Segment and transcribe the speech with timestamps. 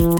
[0.00, 0.16] 你你你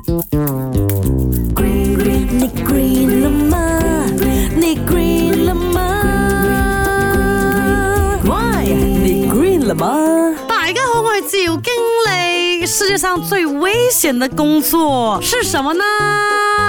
[12.67, 15.81] 世界上最危险的工作是什么呢？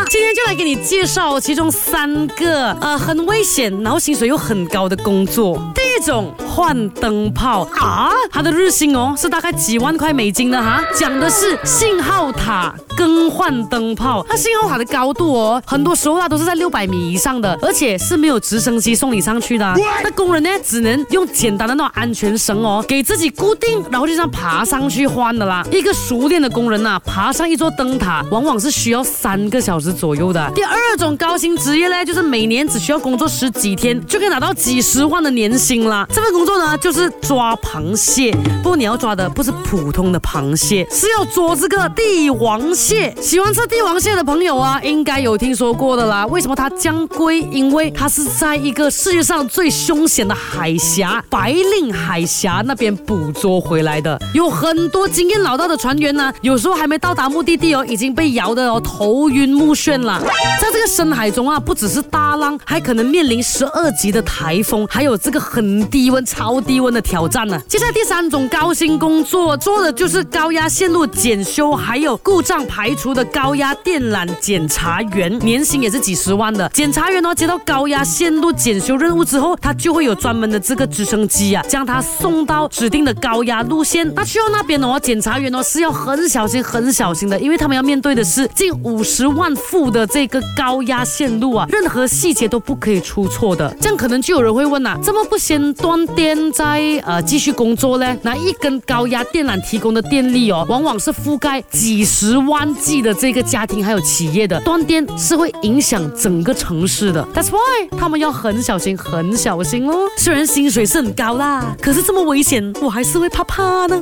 [0.10, 5.60] 今天就来给你介绍其中三个，呃，很危险，然后薪水又很高的工作。
[5.76, 12.74] 第一种换灯泡啊，它的日薪哦是大概几万块美金的哈，讲的是信号塔。
[13.00, 19.74] 更换灯泡，那信号塔的高度哦，很多时候它都是在六百米以上的，而且是没有直升机送你上去的。
[20.04, 25.64] 那工人呢，只能用简单的那种安全绳哦，给自己固定，然后就这样爬上去换的啦。
[25.72, 30.52] 一个熟练的工人呐，爬上一座灯塔，往往是需要三个小时左右的。
[30.54, 36.06] 第二种高薪职业呢，就是每年只需要工作十几天，就可以拿到几十万的年薪啦。
[36.14, 42.60] 这份工作呢，就是抓螃蟹，不，过你要抓的不是普通的螃蟹，是要捉这个帝王。
[42.76, 42.89] 蟹。
[42.90, 46.26] 蟹喜欢吃帝王蟹的朋友啊，应该有听说过的啦。
[46.26, 47.40] 为什么它将归？
[47.52, 54.20] 因为它是在一个世界上最凶险的海峡——白令海峡那边捕捉回来的。
[54.34, 60.20] 有很多经验老道的船员呢，有时候还没到达目的地哦，已经被摇的哦头晕目眩了。
[60.60, 67.62] 在这个深海中啊，不只是大浪，还可能面临十二级的台风，还有这个很低温、超低温的挑战呢。
[67.68, 72.79] 接下来第三种高薪工作做的就是高压线路检修，还有故障排。
[72.80, 76.70] 排除的高压电缆检查员年薪也是几十万的。
[76.74, 84.10] 检查员哦，接到高压线路检修任务之后，他就会有专门的这个直升机啊，将他送到指定的高压路线。
[84.16, 93.70] 那去到那边的、哦，检查员哦是要很小心、很小心的，因为他们要面对的是近五十万伏的这个高压线路啊，任何细节都不可以出错的。
[93.82, 98.16] 这样可能就有人会问啊，怎么不先断电再呃继续工作呢？
[98.22, 102.59] 那一根高压电缆提供的电力哦，往往是覆盖几十万。
[102.60, 109.96] 三季的这个家庭还有企业的断电是会影响整个城市的，That's why 他们要很小心，很小心哦。
[110.18, 114.00] 虽然薪水是很高啦，可是这么危险，我还是会怕怕的。